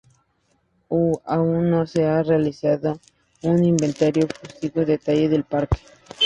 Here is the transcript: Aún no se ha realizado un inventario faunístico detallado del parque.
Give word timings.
Aún 1.27 1.69
no 1.69 1.85
se 1.85 2.05
ha 2.07 2.23
realizado 2.23 2.99
un 3.43 3.63
inventario 3.63 4.25
faunístico 4.25 4.83
detallado 4.83 5.29
del 5.29 5.43
parque. 5.43 5.77